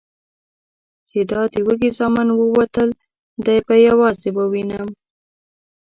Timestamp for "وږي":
1.67-1.89